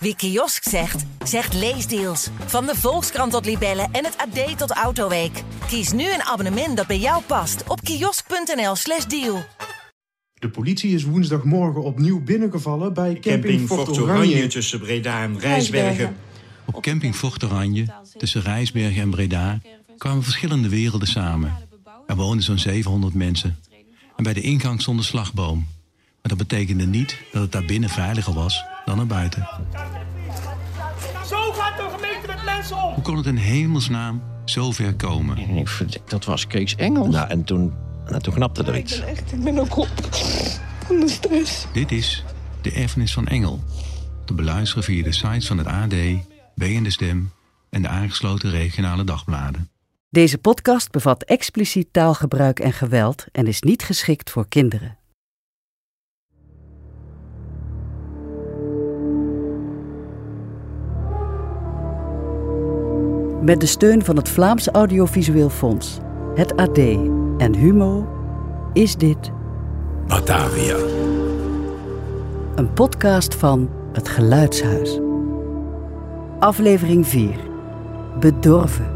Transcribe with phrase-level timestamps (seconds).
[0.00, 2.28] Wie kiosk zegt, zegt leesdeals.
[2.46, 5.42] Van de Volkskrant tot Libellen en het AD tot Autoweek.
[5.66, 9.44] Kies nu een abonnement dat bij jou past op kiosk.nl/slash deal.
[10.34, 14.34] De politie is woensdagmorgen opnieuw binnengevallen bij camping, Camping Fort Fort Oranje.
[14.34, 16.16] Oranje tussen Breda en Rijsbergen.
[16.64, 17.86] Op camping Fort Oranje,
[18.16, 19.60] tussen Rijsbergen en Breda,
[19.96, 21.56] kwamen verschillende werelden samen.
[22.06, 23.58] Er woonden zo'n 700 mensen.
[24.16, 25.66] En bij de ingang stond een slagboom.
[26.22, 29.48] Maar dat betekende niet dat het daar binnen veiliger was dan naar buiten.
[31.26, 32.94] Zo gaat de gemeente met mensen om.
[32.94, 35.36] Hoe kon het in hemelsnaam zo ver komen?
[35.36, 37.14] En ik verdik, dat was Kees Engels.
[37.14, 37.72] Nou, en toen,
[38.06, 39.00] nou, toen knapte er iets.
[39.00, 39.88] Echt, ik ben ook op
[40.86, 41.66] van de stress.
[41.72, 42.24] Dit is
[42.60, 43.60] De Erfenis van Engel.
[44.24, 45.94] Te beluisteren via de sites van het AD,
[46.54, 47.32] B en de Stem
[47.70, 49.70] en de aangesloten regionale dagbladen.
[50.10, 54.97] Deze podcast bevat expliciet taalgebruik en geweld en is niet geschikt voor kinderen.
[63.48, 65.98] Met de steun van het Vlaams Audiovisueel Fonds,
[66.34, 66.78] het AD
[67.38, 68.08] en Humo
[68.72, 69.30] is dit
[70.06, 70.76] Batavia.
[72.54, 75.00] een podcast van Het Geluidshuis.
[76.38, 77.36] Aflevering 4.
[78.20, 78.90] Bedorven.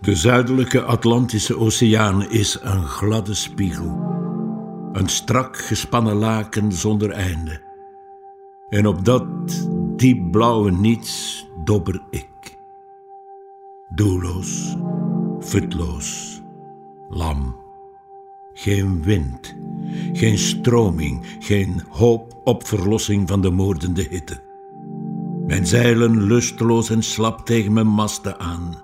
[0.00, 4.11] De zuidelijke Atlantische Oceaan is een gladde spiegel.
[4.92, 7.60] Een strak gespannen laken zonder einde.
[8.68, 9.26] En op dat
[9.96, 12.58] diepblauwe niets dobber ik.
[13.88, 14.76] Doelloos,
[15.40, 16.40] futloos,
[17.08, 17.56] lam.
[18.52, 19.54] Geen wind,
[20.12, 24.40] geen stroming, geen hoop op verlossing van de moordende hitte.
[25.46, 28.82] Mijn zeilen lusteloos en slap tegen mijn masten aan.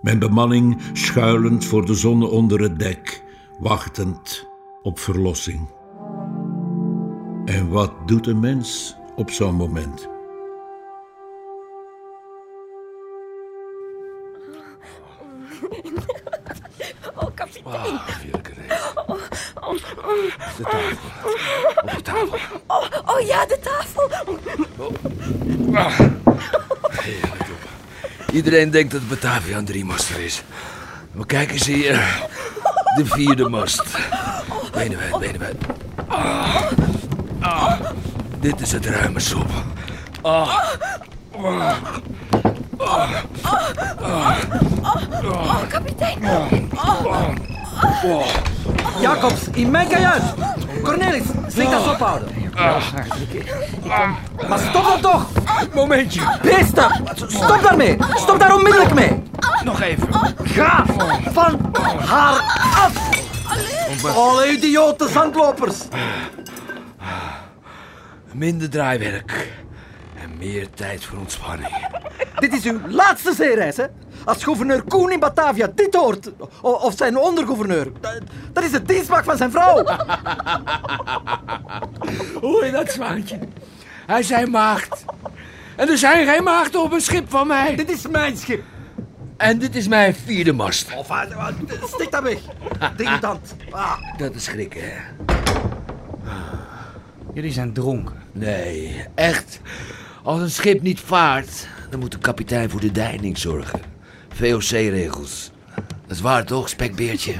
[0.00, 3.24] Mijn bemanning schuilend voor de zon onder het dek,
[3.58, 4.52] wachtend
[4.84, 5.68] op verlossing.
[7.44, 10.08] En wat doet een mens op zo'n moment?
[17.14, 18.00] Oh, kapitein.
[20.56, 21.08] De tafel.
[21.80, 22.38] Op de tafel.
[22.66, 24.10] Oh, oh ja, de tafel.
[28.32, 30.42] Iedereen denkt dat Batavia een driemaster is.
[31.12, 31.92] Maar kijk eens hier.
[32.96, 33.82] De vierde mast.
[34.74, 35.56] Benen wijd, benen wijd.
[36.08, 36.56] Ah.
[37.40, 37.72] Ah.
[38.40, 39.50] Dit is het ruime sop.
[40.22, 40.48] Ah.
[41.42, 41.74] Ah.
[42.78, 44.36] Ah.
[45.24, 46.18] Oh, kapitein.
[49.00, 50.22] Jacobs, in mijn kajuit!
[50.82, 52.28] Cornelis, flink dat ophouden.
[54.48, 55.26] Maar stop dan toch!
[55.74, 56.20] Momentje.
[56.42, 57.02] Beesten!
[57.26, 57.96] Stop daarmee!
[58.14, 59.22] Stop daar onmiddellijk mee!
[59.64, 60.08] Nog even.
[60.44, 60.84] Ga
[61.32, 61.60] van
[62.06, 62.63] haar
[64.12, 65.76] Alle idiote zandlopers!
[68.32, 69.52] Minder draaiwerk.
[70.22, 71.86] En meer tijd voor ontspanning.
[72.38, 73.84] Dit is uw laatste zeereis, hè?
[74.24, 77.92] Als gouverneur Koen in Batavia dit hoort, of zijn ondergouverneur,
[78.52, 79.76] dat- is het dienstmacht van zijn vrouw.
[82.64, 83.38] Je dat, zwaantje?
[84.06, 85.04] Hij zei maagd.
[85.76, 87.74] En er zijn geen maagden op een schip van mij.
[87.76, 88.62] Dit is mijn schip.
[89.44, 90.94] En dit is mijn vierde mast.
[90.96, 91.22] Of, uh,
[91.84, 92.38] stik dat weg.
[92.96, 93.54] Dingedant.
[93.70, 93.98] Ah.
[94.16, 95.00] Dat is schrikken, hè?
[97.34, 98.14] Jullie zijn dronken.
[98.32, 99.60] Nee, echt.
[100.22, 103.80] Als een schip niet vaart, dan moet de kapitein voor de deining zorgen.
[104.28, 105.50] VOC-regels.
[105.74, 107.34] Dat is waar toch, spekbeertje?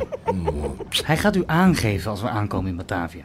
[1.04, 3.24] Hij gaat u aangeven als we aankomen in Batavia.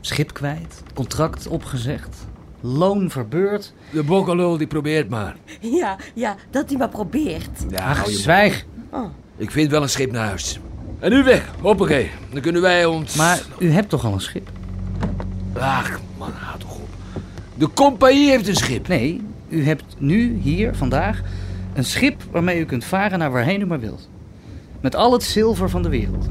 [0.00, 2.26] Schip kwijt, contract opgezegd,
[2.66, 3.72] loon verbeurd.
[3.90, 5.36] De bokkelul die probeert maar.
[5.60, 7.64] Ja, ja, dat hij maar probeert.
[7.68, 8.64] Ja, Ach, hou je zwijg.
[8.90, 9.04] Oh.
[9.36, 10.60] Ik vind wel een schip naar huis.
[10.98, 12.10] En nu weg, hoppakee.
[12.32, 13.16] Dan kunnen wij ons...
[13.16, 14.50] Maar u hebt toch al een schip?
[15.52, 16.88] Ach, man, houd toch op.
[17.54, 18.88] De compagnie heeft een schip.
[18.88, 21.22] Nee, u hebt nu, hier, vandaag,
[21.74, 24.08] een schip waarmee u kunt varen naar waarheen u maar wilt.
[24.80, 26.28] Met al het zilver van de wereld.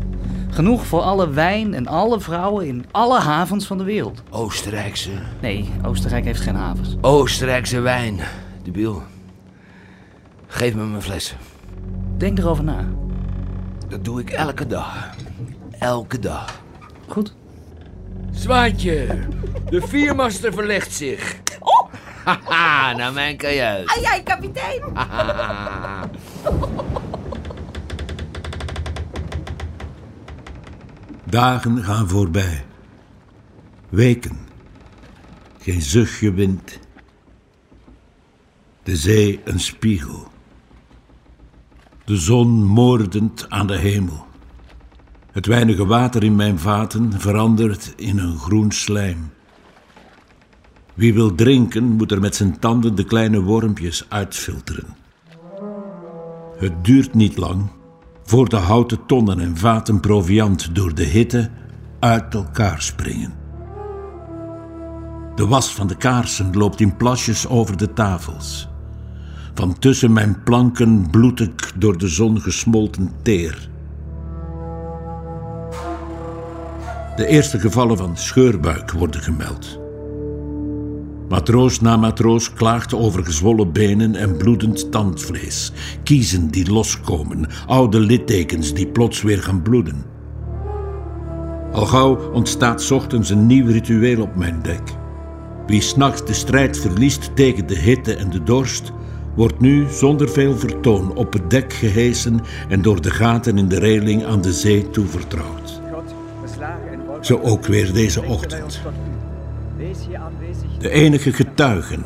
[0.55, 4.21] Genoeg voor alle wijn en alle vrouwen in alle havens van de wereld.
[4.29, 5.11] Oostenrijkse.
[5.41, 6.95] Nee, Oostenrijk heeft geen havens.
[7.01, 8.19] Oostenrijkse wijn.
[8.63, 9.03] De biel.
[10.47, 11.35] Geef me mijn fles.
[12.17, 12.85] Denk erover na.
[13.87, 15.09] Dat doe ik elke dag.
[15.79, 16.61] Elke dag.
[17.07, 17.33] Goed.
[18.31, 19.07] Zwaantje,
[19.69, 21.35] de viermaster verlegt zich.
[21.59, 21.87] Oh!
[22.25, 23.87] Haha, naar mijn kajuit.
[23.87, 24.81] Ai, ai, kapitein.
[31.35, 32.65] Dagen gaan voorbij.
[33.89, 34.37] Weken.
[35.59, 36.79] Geen zuchtje wind.
[38.83, 40.27] De zee een spiegel.
[42.05, 44.25] De zon moordend aan de hemel.
[45.31, 49.31] Het weinige water in mijn vaten verandert in een groen slijm.
[50.93, 54.95] Wie wil drinken, moet er met zijn tanden de kleine wormpjes uitfilteren.
[56.57, 57.69] Het duurt niet lang
[58.25, 61.49] voor de houten tonnen en vaten proviand door de hitte
[61.99, 63.33] uit elkaar springen.
[65.35, 68.67] De was van de kaarsen loopt in plasjes over de tafels.
[69.53, 73.69] Van tussen mijn planken bloed ik door de zon gesmolten teer.
[77.15, 79.84] De eerste gevallen van scheurbuik worden gemeld.
[81.35, 85.71] Matroos na matroos klaagt over gezwollen benen en bloedend tandvlees,
[86.03, 90.05] kiezen die loskomen, oude littekens die plots weer gaan bloeden.
[91.71, 94.81] Al gauw ontstaat 's ochtends een nieuw ritueel op mijn dek.
[95.67, 98.91] Wie s'nachts de strijd verliest tegen de hitte en de dorst,
[99.35, 102.39] wordt nu zonder veel vertoon op het dek gehesen
[102.69, 105.81] en door de gaten in de reling aan de zee toevertrouwd.
[107.21, 108.81] Zo ook weer deze ochtend.
[110.85, 112.05] De enige getuigen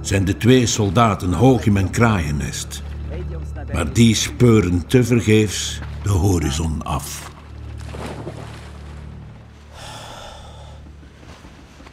[0.00, 2.82] zijn de twee soldaten hoog in mijn kraaiennest.
[3.72, 7.30] Maar die speuren tevergeefs de horizon af.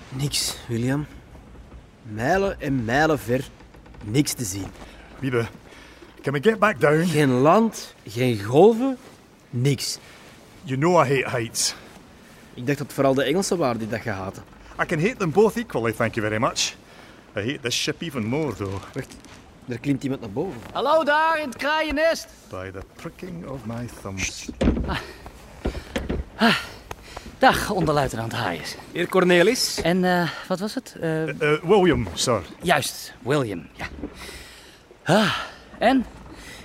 [0.10, 1.06] Niks, William.
[2.04, 3.48] Mijlen en mijlen ver,
[4.04, 4.68] niks te zien.
[5.20, 5.46] Wiebe,
[6.22, 7.06] can we get back down?
[7.06, 8.98] Geen land, geen golven,
[9.50, 9.98] niks.
[10.64, 11.75] You know I hate heights.
[12.54, 14.44] Ik dacht dat het vooral de Engelsen waren die dat gehaten.
[14.81, 16.76] I can hate them both equally, thank you very much.
[17.36, 18.80] I hate this ship even more, though.
[18.94, 19.16] Wacht,
[19.68, 20.60] er klimt iemand naar boven.
[20.74, 22.28] Hallo daar in het kraaiennest.
[22.50, 24.50] By the pricking of my thumbs.
[26.36, 26.56] Ah,
[27.38, 28.76] dag, onderluitenant Hayes.
[28.92, 29.81] Heer Cornelis.
[29.81, 30.96] En eh, wat was het?
[31.02, 32.42] Eh, Uh, William, sir.
[32.62, 33.86] Juist, William, ja.
[35.04, 35.36] Ah,
[35.80, 36.06] en?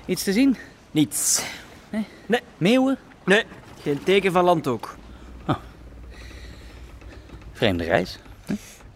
[0.07, 0.57] Iets te zien?
[0.91, 1.43] Niets.
[1.91, 2.07] Nee?
[2.27, 2.41] Nee.
[2.57, 2.99] Meeuwen?
[3.25, 3.45] Nee,
[3.83, 4.97] geen teken van land ook.
[7.55, 8.19] Vreemde reis.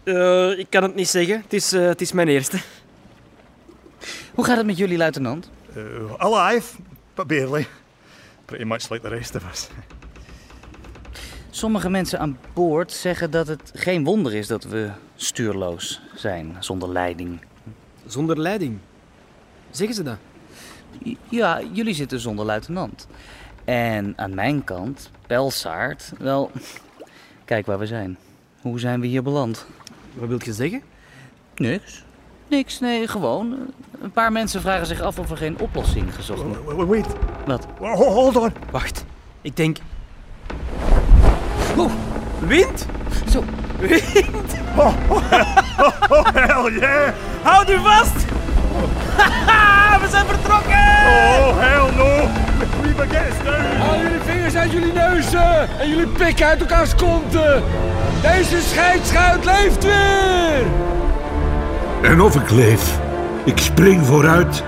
[0.03, 1.41] Eh, ik kan het niet zeggen.
[1.41, 2.59] Het is, eh, het is mijn eerste.
[4.33, 5.49] Hoe gaat het met jullie, luitenant?
[5.77, 6.75] Uh, alive,
[7.13, 7.67] but barely.
[8.45, 9.67] Pretty much like the rest of us.
[11.49, 16.89] Sommige mensen aan boord zeggen dat het geen wonder is dat we stuurloos zijn, zonder
[16.89, 17.41] leiding.
[18.05, 18.77] Zonder leiding?
[19.71, 20.17] Zeggen ze dat?
[21.29, 23.07] Ja, jullie zitten zonder luitenant.
[23.65, 26.51] En aan mijn kant, Pelsaard, wel,
[27.45, 28.17] kijk waar we zijn.
[28.61, 29.65] Hoe zijn we hier beland?
[30.13, 30.81] Wat wil je zeggen?
[31.55, 32.03] Niks.
[32.47, 33.55] Niks, nee, gewoon.
[34.01, 36.89] Een paar mensen vragen zich af of er geen oplossing gezocht wordt.
[36.89, 37.07] Wait.
[37.45, 37.67] Wat?
[37.79, 38.53] Hold on.
[38.71, 39.05] Wacht,
[39.41, 39.77] ik denk...
[41.77, 41.91] Oeh,
[42.39, 42.85] wind?
[43.31, 43.43] Zo.
[43.79, 44.57] Wind?
[44.77, 44.93] Oh,
[46.09, 47.13] oh, hell yeah!
[47.41, 48.13] Houd u vast!
[50.01, 50.79] we zijn vertrokken!
[51.05, 52.27] Oh, hell no!
[52.99, 57.63] Haal jullie vingers uit jullie neuzen en jullie pikken uit elkaars konten.
[58.21, 60.65] Deze scheidschuit leeft weer!
[62.01, 62.99] En of ik leef,
[63.45, 64.63] ik spring vooruit.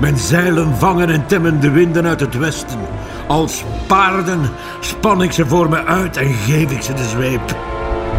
[0.00, 2.80] Mijn zeilen vangen en temmen de winden uit het westen.
[3.26, 4.50] Als paarden
[4.80, 7.56] span ik ze voor me uit en geef ik ze de zweep.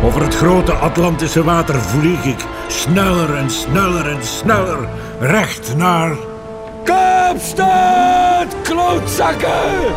[0.03, 4.87] Over het grote Atlantische water vlieg ik, sneller en sneller en sneller,
[5.19, 6.15] recht naar...
[6.83, 9.95] Kaapstad, klootzakken!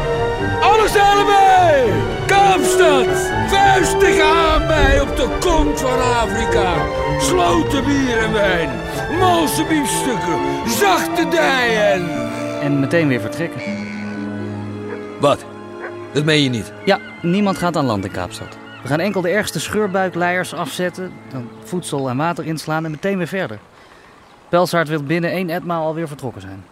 [0.61, 1.93] Alle zeilen mee!
[2.27, 3.06] Kaapstad,
[3.47, 6.75] vuistig aan mij op de kont van Afrika.
[7.20, 8.70] Sloten bier en wijn,
[9.19, 12.08] malse biefstukken, zachte dijen.
[12.60, 13.60] En meteen weer vertrekken.
[15.20, 15.44] Wat?
[16.13, 16.72] Dat meen je niet?
[16.84, 18.56] Ja, niemand gaat aan land in Kaapstad.
[18.82, 23.27] We gaan enkel de ergste scheurbuikleiers afzetten, dan voedsel en water inslaan en meteen weer
[23.27, 23.58] verder.
[24.49, 26.65] Pelsaard wil binnen één etmaal alweer vertrokken zijn.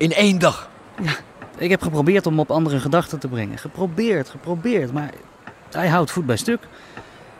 [0.00, 0.68] In één dag?
[1.02, 1.12] Ja,
[1.56, 3.58] ik heb geprobeerd om op andere gedachten te brengen.
[3.58, 5.10] Geprobeerd, geprobeerd, maar
[5.70, 6.60] hij houdt voet bij stuk.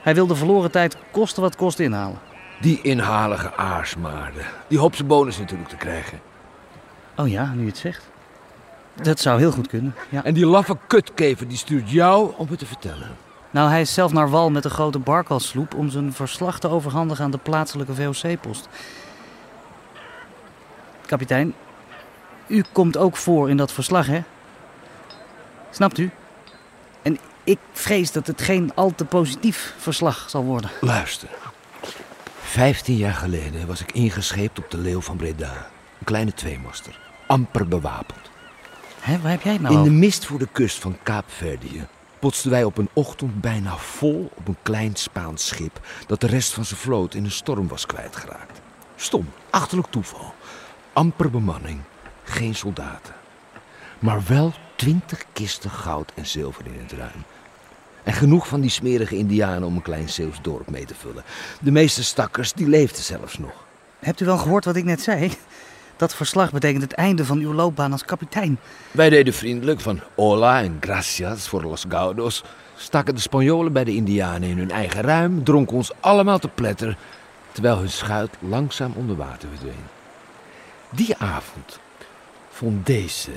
[0.01, 2.19] Hij wil de verloren tijd kosten wat kost inhalen.
[2.61, 4.45] Die inhalige aarsmaarden.
[4.69, 6.21] Die hoopt zijn bonus natuurlijk te krijgen.
[7.17, 8.09] Oh ja, nu je het zegt.
[9.03, 10.25] Dat zou heel goed kunnen, ja.
[10.25, 13.09] En die laffe kutkever die stuurt jou om het te vertellen.
[13.51, 17.25] Nou, hij is zelf naar wal met een grote barkalsloep om zijn verslag te overhandigen
[17.25, 18.69] aan de plaatselijke VOC-post.
[21.07, 21.55] Kapitein,
[22.51, 24.23] u komt ook voor in dat verslag, hè?
[25.71, 26.11] Snapt u?
[27.03, 30.71] En ik vrees dat het geen al te positief verslag zal worden.
[30.81, 31.29] Luister.
[32.41, 35.53] Vijftien jaar geleden was ik ingescheept op de Leeuw van Breda.
[35.99, 36.99] Een kleine tweemaster.
[37.27, 38.31] Amper bewapend.
[39.01, 41.87] Hé, waar heb jij het nou In de mist voor de kust van Kaapverdië
[42.21, 46.53] botsten wij op een ochtend bijna vol op een klein Spaans schip dat de rest
[46.53, 48.61] van zijn vloot in een storm was kwijtgeraakt.
[48.97, 50.35] Stom, achterlijk toeval.
[50.93, 51.81] Amper bemanning,
[52.31, 53.15] geen soldaten.
[53.99, 57.25] Maar wel twintig kisten goud en zilver in het ruim.
[58.03, 61.25] En genoeg van die smerige indianen om een klein Zeeuws dorp mee te vullen.
[61.61, 63.65] De meeste stakkers, die leefden zelfs nog.
[63.99, 65.31] Hebt u wel gehoord wat ik net zei?
[65.97, 68.59] Dat verslag betekent het einde van uw loopbaan als kapitein.
[68.91, 72.45] Wij deden vriendelijk van hola en gracias voor los gaudos.
[72.77, 76.97] Stakken de Spanjolen bij de Indianen in hun eigen ruim, dronken ons allemaal te pletter,
[77.53, 79.85] terwijl hun schuit langzaam onder water verdween.
[80.91, 81.81] Die avond
[82.61, 83.31] vond deze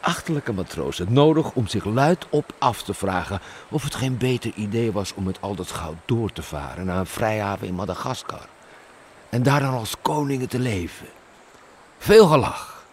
[0.00, 4.92] achterlijke matroos het nodig om zich luidop af te vragen of het geen beter idee
[4.92, 8.48] was om met al dat goud door te varen naar een vrijhaven in Madagaskar.
[9.28, 11.06] En daar dan als koningen te leven.
[11.98, 12.84] Veel gelach.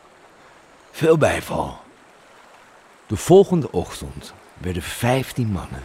[0.92, 1.82] Veel bijval.
[3.08, 5.84] De volgende ochtend werden vijftien mannen,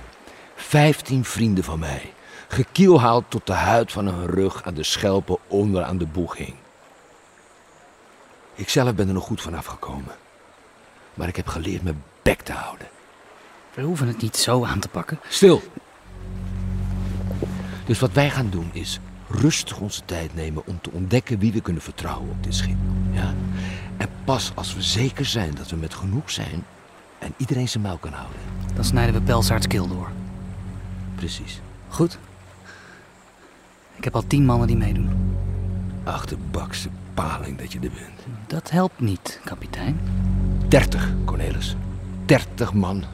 [0.55, 2.13] vijftien vrienden van mij,
[2.49, 6.57] gekielhaald tot de huid van hun rug aan de schelpen onder aan de boeg hing.
[8.57, 10.15] Ikzelf ben er nog goed van afgekomen.
[11.15, 12.87] Maar ik heb geleerd mijn bek te houden.
[13.75, 15.19] We hoeven het niet zo aan te pakken.
[15.29, 15.63] Stil!
[17.87, 21.61] Dus wat wij gaan doen is rustig onze tijd nemen om te ontdekken wie we
[21.61, 22.77] kunnen vertrouwen op dit schip.
[23.11, 23.35] Ja?
[23.97, 26.65] En pas als we zeker zijn dat we met genoeg zijn
[27.19, 28.41] en iedereen zijn mouw kan houden.
[28.75, 30.11] Dan snijden we Pelsaards keel door.
[31.15, 31.61] Precies.
[31.89, 32.19] Goed.
[33.97, 35.37] Ik heb al tien mannen die meedoen.
[36.05, 36.89] Achterbakse
[37.57, 38.27] dat je er bent.
[38.47, 40.01] Dat helpt niet, kapitein.
[40.69, 41.77] Dertig, Cornelis.
[42.25, 43.05] Dertig man.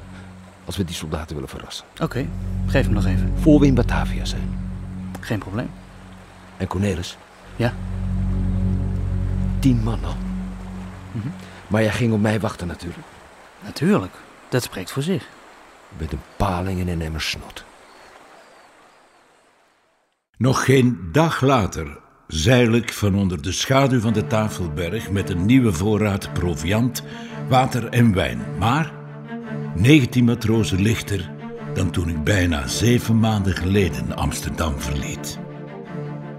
[0.65, 1.87] Als we die soldaten willen verrassen.
[2.01, 2.27] Oké,
[2.67, 3.33] geef hem nog even.
[3.39, 4.59] Voor we in Batavia zijn.
[5.21, 5.71] Geen probleem.
[6.57, 7.17] En Cornelis?
[7.57, 7.75] Ja?
[9.59, 10.17] Tien man al.
[11.67, 13.07] Maar jij ging op mij wachten natuurlijk.
[13.65, 14.15] Natuurlijk,
[14.49, 15.29] dat spreekt voor zich.
[15.99, 17.65] Met een paling en een emmer snot.
[20.37, 21.99] Nog geen dag later
[22.33, 27.03] zeil van onder de schaduw van de Tafelberg met een nieuwe voorraad proviand,
[27.49, 28.41] water en wijn.
[28.59, 28.93] Maar
[29.75, 31.31] 19 matrozen lichter
[31.75, 35.39] dan toen ik bijna zeven maanden geleden Amsterdam verliet.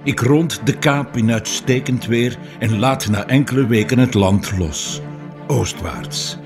[0.03, 5.01] Ik rond de kaap in uitstekend weer en laat na enkele weken het land los,
[5.47, 6.37] oostwaarts.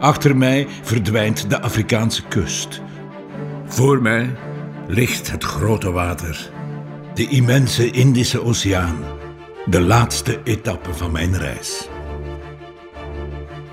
[0.00, 2.82] Achter mij verdwijnt de Afrikaanse kust.
[3.66, 4.30] Voor mij
[4.86, 6.50] ligt het grote water,
[7.14, 8.96] de immense Indische Oceaan,
[9.66, 11.88] de laatste etappe van mijn reis.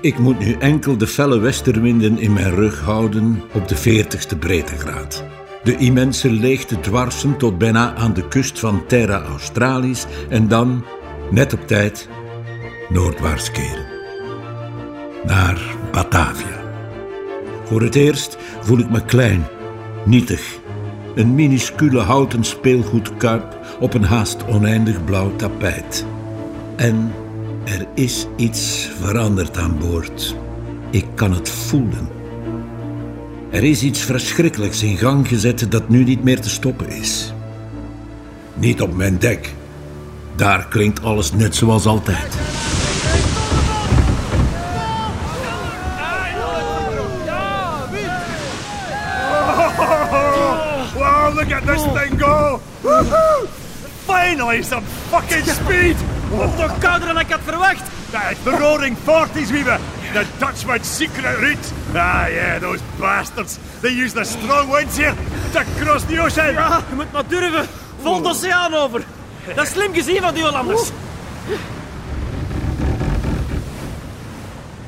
[0.00, 5.24] Ik moet nu enkel de felle westerwinden in mijn rug houden op de 40ste breedtegraad.
[5.62, 10.84] De immense leegte dwarsen tot bijna aan de kust van Terra Australis en dan,
[11.30, 12.08] net op tijd,
[12.88, 13.86] noordwaarts keren.
[15.24, 16.60] Naar Batavia.
[17.64, 19.46] Voor het eerst voel ik me klein,
[20.04, 20.61] nietig.
[21.14, 26.06] Een minuscule houten speelgoedkuip op een haast oneindig blauw tapijt.
[26.76, 27.12] En
[27.64, 30.36] er is iets veranderd aan boord.
[30.90, 32.08] Ik kan het voelen.
[33.50, 37.32] Er is iets verschrikkelijks in gang gezet dat nu niet meer te stoppen is.
[38.54, 39.54] Niet op mijn dek.
[40.36, 42.36] Daar klinkt alles net zoals altijd.
[53.02, 53.46] Woohoo!
[54.06, 55.96] Finally, some fucking speed!
[56.30, 57.82] Wordt nog kouder dan ik had verwacht.
[58.44, 59.78] The roaring 40s, weaver!
[60.12, 61.68] The Dutchman's secret route!
[61.94, 63.58] Ah, yeah, those bastards!
[63.80, 65.14] They use the strong winds here
[65.52, 66.52] to cross the ocean!
[66.52, 67.66] Ja, je moet maar durven.
[68.02, 69.02] Vol de oceaan over.
[69.54, 70.90] Dat is slim gezien van die Hollanders.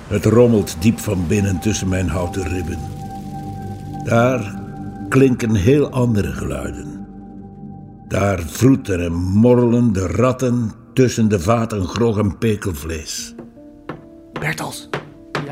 [0.08, 2.78] Het rommelt diep van binnen tussen mijn houten ribben.
[4.04, 4.54] Daar
[5.08, 6.93] klinken heel andere geluiden.
[8.14, 13.34] Daar vroeten en morrelen de ratten tussen de vaten grog en pekelvlees.
[14.32, 14.88] Bertels.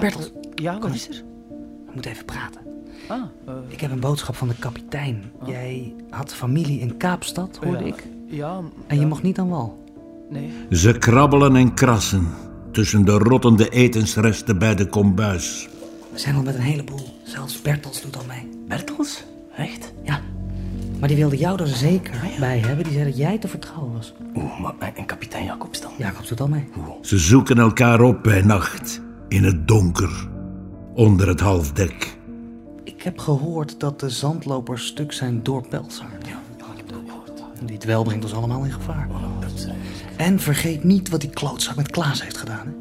[0.00, 0.32] Bertels.
[0.54, 1.22] Ja, wat is er?
[1.86, 2.60] We moeten even praten.
[3.08, 3.22] Ah,
[3.68, 5.22] Ik heb een boodschap van de kapitein.
[5.46, 7.86] Jij had familie in Kaapstad, hoorde Ja.
[7.86, 8.06] ik.
[8.26, 9.84] Ja, En je mocht niet aan wal.
[10.30, 10.52] nee.
[10.70, 12.26] Ze krabbelen en krassen
[12.72, 15.68] tussen de rottende etensresten bij de kombuis.
[16.12, 17.18] We zijn al met een heleboel.
[17.24, 18.48] Zelfs Bertels doet al mee.
[18.68, 19.24] Bertels?
[19.56, 19.92] Echt?
[20.04, 20.20] Ja.
[21.02, 22.84] Maar die wilde jou er zeker bij hebben.
[22.84, 24.12] Die zei dat jij te vertrouwen was.
[24.34, 25.90] Oeh, maar en kapitein Jacobs dan?
[25.98, 26.68] Jacobs doet al mee.
[27.00, 30.28] Ze zoeken elkaar op bij nacht, in het donker,
[30.94, 32.16] onder het halfdek.
[32.84, 36.26] Ik heb gehoord dat de zandlopers stuk zijn door Pelsaard.
[36.26, 36.40] Ja,
[36.72, 37.42] ik heb dat gehoord.
[37.64, 39.08] Die dwel brengt ons allemaal in gevaar.
[40.16, 42.66] En vergeet niet wat die klootzak met Klaas heeft gedaan.
[42.66, 42.72] Hè?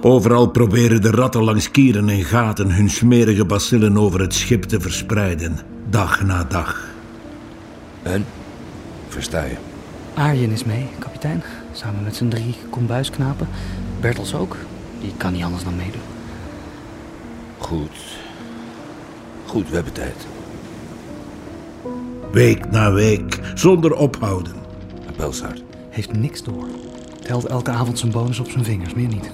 [0.00, 4.80] Overal proberen de ratten langs kieren en gaten hun smerige bacillen over het schip te
[4.80, 5.58] verspreiden,
[5.90, 6.92] dag na dag.
[8.04, 8.24] En?
[9.08, 9.56] Versta je?
[10.14, 11.42] Arjen is mee, kapitein.
[11.72, 13.48] Samen met zijn drie kombuisknapen.
[14.00, 14.56] Bertels ook.
[15.00, 16.00] Die kan niet anders dan meedoen.
[17.58, 18.18] Goed.
[19.46, 20.26] Goed, we hebben tijd.
[22.32, 24.52] Week na week, zonder ophouden.
[25.06, 25.62] En Pelsaard?
[25.90, 26.66] Heeft niks door.
[27.22, 29.30] Telt elke avond zijn bonus op zijn vingers, meer niet.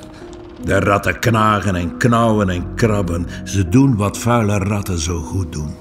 [0.65, 3.27] De ratten knagen en knauwen en krabben.
[3.45, 5.75] Ze doen wat vuile ratten zo goed doen.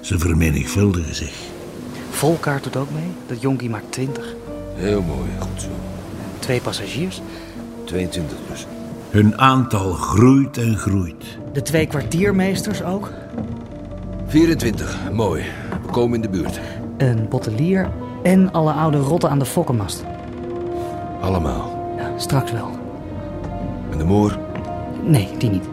[0.00, 1.51] Ze vermenigvuldigen zich.
[2.22, 3.12] Volkaart doet ook mee.
[3.26, 4.34] Dat jonkie maakt 20.
[4.74, 5.68] Heel mooi, goed zo.
[6.38, 7.20] Twee passagiers.
[7.84, 8.66] 22 dus.
[9.10, 11.38] Hun aantal groeit en groeit.
[11.52, 13.10] De twee kwartiermeesters ook.
[14.26, 15.44] 24, mooi.
[15.86, 16.60] We komen in de buurt.
[16.96, 17.90] Een bottelier
[18.22, 20.04] en alle oude rotten aan de fokkenmast.
[21.20, 21.94] Allemaal.
[21.96, 22.70] Ja, straks wel.
[23.90, 24.38] En de moor?
[25.04, 25.68] Nee, die niet.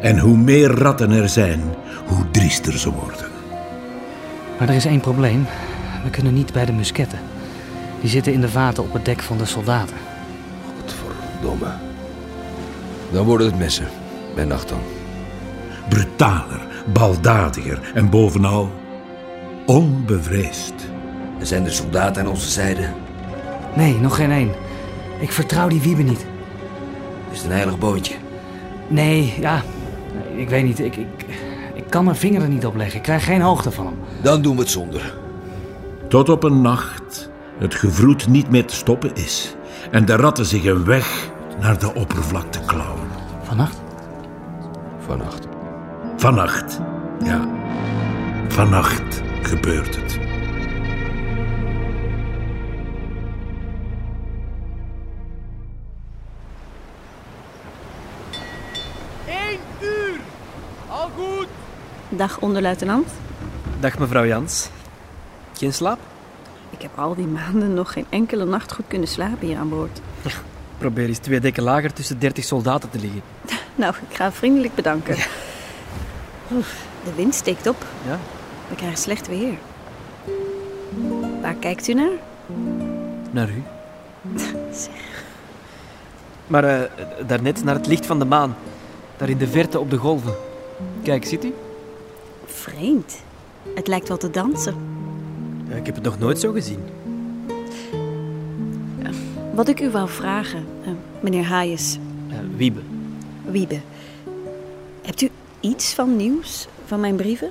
[0.00, 1.60] En hoe meer ratten er zijn,
[2.06, 3.29] hoe driester ze worden.
[4.60, 5.46] Maar er is één probleem.
[6.04, 7.18] We kunnen niet bij de musketten.
[8.00, 9.96] Die zitten in de vaten op het dek van de soldaten.
[10.64, 11.72] Godverdomme.
[13.12, 13.88] Dan worden het messen.
[14.34, 14.80] Bij nacht dan.
[15.88, 16.60] Brutaler,
[16.92, 18.72] baldadiger en bovenal
[19.66, 20.74] onbevreesd.
[21.38, 22.88] En zijn er soldaten aan onze zijde?
[23.76, 24.50] Nee, nog geen één.
[25.20, 26.26] Ik vertrouw die Wiebe niet.
[27.30, 28.14] Is het een heilig boontje?
[28.88, 29.62] Nee, ja.
[30.36, 30.78] Ik weet niet.
[30.78, 31.26] Ik, ik,
[31.80, 32.96] ik kan mijn vinger er niet op leggen.
[32.96, 33.94] Ik krijg geen hoogte van hem.
[34.22, 35.14] Dan doen we het zonder.
[36.08, 39.54] Tot op een nacht het gevroed niet meer te stoppen is.
[39.90, 43.08] En de ratten zich een weg naar de oppervlakte klauwen.
[43.42, 43.80] Vannacht?
[44.98, 45.46] Vannacht.
[46.16, 46.80] Vannacht,
[47.24, 47.48] ja.
[48.48, 50.29] Vannacht gebeurt het.
[62.12, 63.08] Dag, onderluitenant.
[63.80, 64.68] Dag mevrouw Jans.
[65.52, 65.98] Geen slaap?
[66.70, 70.00] Ik heb al die maanden nog geen enkele nacht goed kunnen slapen hier aan boord.
[70.78, 73.22] Probeer eens twee dekken lager tussen 30 soldaten te liggen.
[73.74, 75.16] Nou, ik ga vriendelijk bedanken.
[76.52, 77.86] Oef, de wind steekt op.
[78.06, 78.18] Ja?
[78.68, 79.54] We krijgen slecht weer.
[81.42, 82.12] Waar kijkt u naar?
[83.30, 83.62] Naar u.
[86.46, 86.90] Maar eh,
[87.26, 88.56] daarnet naar het licht van de maan.
[89.16, 90.34] Daar in de verte op de golven.
[91.02, 91.54] Kijk, ziet u?
[92.50, 93.22] Vreemd.
[93.74, 94.74] Het lijkt wel te dansen.
[95.68, 96.80] Ja, ik heb het nog nooit zo gezien.
[99.54, 101.98] Wat ik u wou vragen, eh, meneer Hayes,
[102.56, 102.80] Wiebe.
[103.44, 103.80] Wiebe.
[105.02, 105.28] Hebt u
[105.60, 107.50] iets van nieuws van mijn brieven?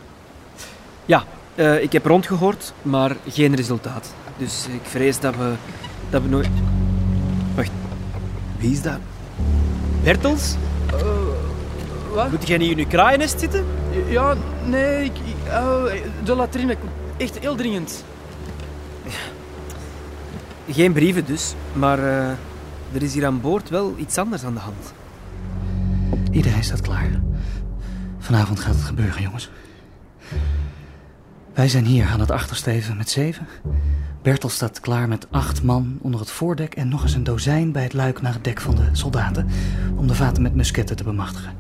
[1.06, 1.24] Ja,
[1.56, 4.14] eh, ik heb rondgehoord, maar geen resultaat.
[4.38, 5.54] Dus ik vrees dat we,
[6.10, 6.48] dat we nooit...
[7.56, 7.72] Wacht,
[8.58, 8.98] wie is dat?
[10.04, 10.56] Bertels?
[12.14, 12.32] Wat?
[12.32, 13.66] Moet jij niet in uw kraaiennest zitten?
[14.08, 14.36] Ja,
[14.70, 15.12] nee, ik,
[15.48, 15.84] oh,
[16.24, 16.78] de latrine.
[17.18, 18.04] Echt heel dringend.
[20.70, 22.30] Geen brieven dus, maar eh,
[22.94, 24.94] er is hier aan boord wel iets anders aan de hand.
[26.32, 27.10] Iedereen staat klaar.
[28.20, 29.50] Vanavond gaat het gebeuren, jongens.
[31.54, 33.48] Wij zijn hier aan het achtersteven met zeven.
[34.22, 37.84] Bertel staat klaar met acht man onder het voordek en nog eens een dozijn bij
[37.84, 39.48] het luik naar het dek van de soldaten
[39.96, 41.54] om de vaten met musketten te bemachtigen.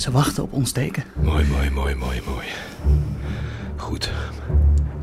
[0.00, 1.04] Ze wachten op ons teken.
[1.22, 2.46] Mooi, mooi, mooi, mooi, mooi.
[3.76, 4.10] Goed.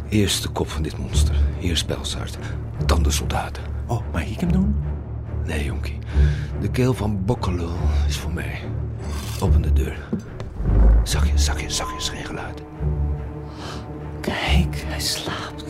[0.10, 1.36] Eerst de kop van dit monster.
[1.60, 2.38] Hier Pelsaard.
[2.86, 3.64] Dan de soldaten.
[3.88, 4.76] Oh, mag ik hem doen?
[5.46, 5.98] Nee, jonkie.
[6.62, 7.76] De keel van Bokkelul
[8.08, 8.60] is voor mij.
[9.42, 9.98] Open de deur.
[11.04, 12.10] Zachtjes, zachtjes, zachtjes.
[12.10, 12.62] Geen geluid.
[14.22, 15.66] Kijk, hij slaapt.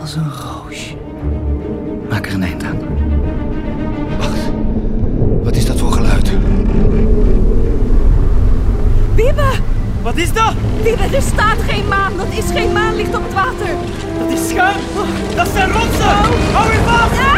[0.00, 0.96] Als een roosje.
[10.98, 12.16] Er staat geen maan.
[12.16, 13.74] Dat is geen maanlicht op het water.
[14.18, 14.80] Dat is schuim.
[15.36, 16.16] Dat zijn rotsen.
[16.52, 17.29] Hou je vast.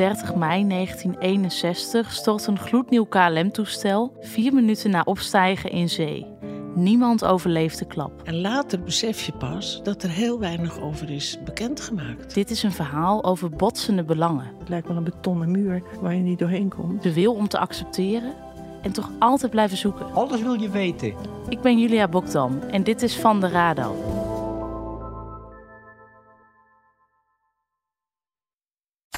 [0.00, 6.26] 30 mei 1961 stort een gloednieuw KLM-toestel vier minuten na opstijgen in zee.
[6.74, 8.22] Niemand overleeft de klap.
[8.24, 12.34] En later besef je pas dat er heel weinig over is bekendgemaakt.
[12.34, 14.52] Dit is een verhaal over botsende belangen.
[14.58, 17.02] Het lijkt wel een betonnen muur waar je niet doorheen komt.
[17.02, 18.34] De wil om te accepteren
[18.82, 20.12] en toch altijd blijven zoeken.
[20.12, 21.14] Alles wil je weten.
[21.48, 24.19] Ik ben Julia Bokdam en dit is Van de Radar.